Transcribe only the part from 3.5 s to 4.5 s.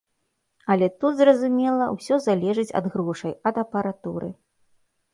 ад апаратуры.